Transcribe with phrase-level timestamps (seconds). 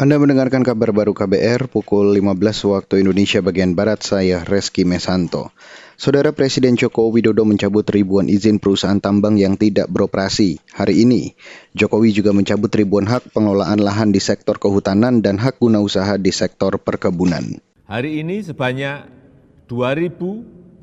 [0.00, 5.52] Anda mendengarkan kabar baru KBR pukul 15 waktu Indonesia bagian Barat, saya Reski Mesanto.
[6.00, 10.56] Saudara Presiden Joko Widodo mencabut ribuan izin perusahaan tambang yang tidak beroperasi.
[10.72, 11.36] Hari ini,
[11.76, 16.32] Jokowi juga mencabut ribuan hak pengelolaan lahan di sektor kehutanan dan hak guna usaha di
[16.32, 17.60] sektor perkebunan.
[17.84, 19.04] Hari ini sebanyak
[19.68, 20.80] 2.078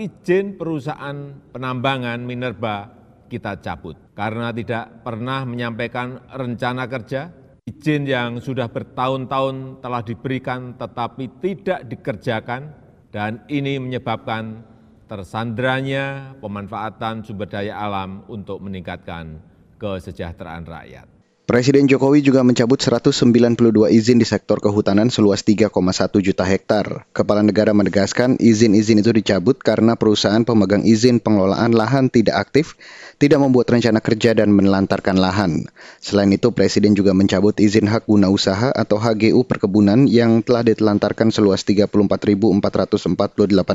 [0.00, 2.88] izin perusahaan penambangan minerba
[3.28, 7.41] kita cabut karena tidak pernah menyampaikan rencana kerja,
[7.82, 12.70] izin yang sudah bertahun-tahun telah diberikan tetapi tidak dikerjakan
[13.10, 14.62] dan ini menyebabkan
[15.10, 19.42] tersandranya pemanfaatan sumber daya alam untuk meningkatkan
[19.82, 21.21] kesejahteraan rakyat.
[21.42, 25.74] Presiden Jokowi juga mencabut 192 izin di sektor kehutanan seluas 3,1
[26.22, 27.02] juta hektar.
[27.10, 32.78] Kepala negara menegaskan izin-izin itu dicabut karena perusahaan pemegang izin pengelolaan lahan tidak aktif,
[33.18, 35.66] tidak membuat rencana kerja dan menelantarkan lahan.
[35.98, 41.34] Selain itu, Presiden juga mencabut izin hak guna usaha atau HGU perkebunan yang telah ditelantarkan
[41.34, 43.02] seluas 34.448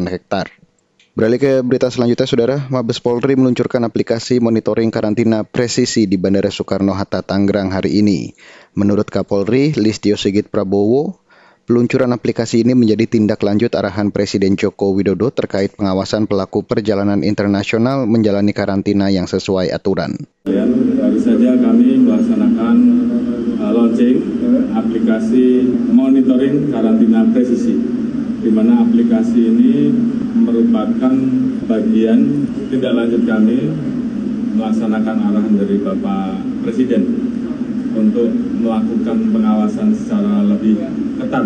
[0.08, 0.56] hektar.
[1.18, 2.58] Beralih ke berita selanjutnya, Saudara.
[2.70, 8.38] Mabes Polri meluncurkan aplikasi monitoring karantina presisi di Bandara Soekarno-Hatta, Tangerang hari ini.
[8.78, 11.18] Menurut Kapolri, Listio Sigit Prabowo,
[11.66, 18.06] peluncuran aplikasi ini menjadi tindak lanjut arahan Presiden Joko Widodo terkait pengawasan pelaku perjalanan internasional
[18.06, 20.22] menjalani karantina yang sesuai aturan.
[20.46, 22.76] Baru saja kami melaksanakan
[23.58, 24.22] uh, launching
[24.70, 27.74] aplikasi monitoring karantina presisi
[28.38, 29.74] di mana aplikasi ini
[30.46, 31.14] merupakan
[31.66, 33.74] bagian tindak lanjut kami
[34.58, 37.04] melaksanakan arahan dari Bapak Presiden
[37.98, 38.30] untuk
[38.62, 40.82] melakukan pengawasan secara lebih
[41.18, 41.46] ketat.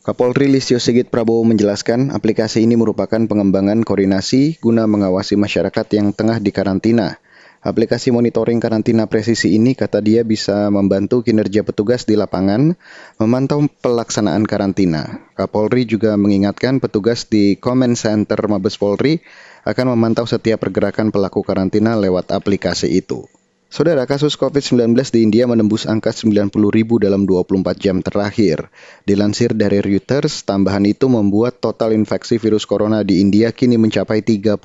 [0.00, 6.40] Kapolri Listio Sigit Prabowo menjelaskan aplikasi ini merupakan pengembangan koordinasi guna mengawasi masyarakat yang tengah
[6.40, 7.20] dikarantina
[7.60, 12.72] Aplikasi monitoring karantina presisi ini kata dia bisa membantu kinerja petugas di lapangan
[13.20, 15.28] memantau pelaksanaan karantina.
[15.36, 19.20] Kapolri juga mengingatkan petugas di Command Center Mabes Polri
[19.68, 23.28] akan memantau setiap pergerakan pelaku karantina lewat aplikasi itu.
[23.70, 28.66] Saudara, kasus COVID-19 di India menembus angka 90 ribu dalam 24 jam terakhir.
[29.06, 34.58] Dilansir dari Reuters, tambahan itu membuat total infeksi virus corona di India kini mencapai 35,1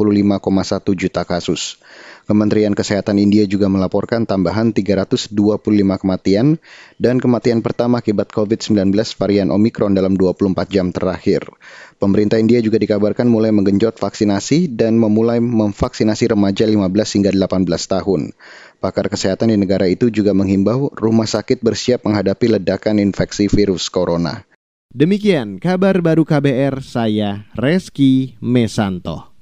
[0.98, 1.78] juta kasus.
[2.26, 5.30] Kementerian Kesehatan India juga melaporkan tambahan 325
[6.02, 6.58] kematian
[6.98, 11.46] dan kematian pertama akibat COVID-19 varian Omicron dalam 24 jam terakhir.
[12.02, 16.82] Pemerintah India juga dikabarkan mulai menggenjot vaksinasi dan memulai memvaksinasi remaja 15
[17.22, 18.34] hingga 18 tahun.
[18.82, 24.44] Pakar kesehatan di negara itu juga menghimbau rumah sakit bersiap menghadapi ledakan infeksi virus corona.
[24.96, 29.35] Demikian kabar baru KBR saya Reski Mesanto.